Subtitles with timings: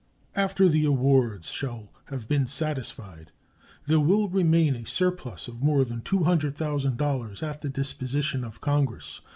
[0.35, 3.31] After the awards shall have been satisfied
[3.85, 9.21] there will remain a surplus of more than $200,000 at the disposition of Congress.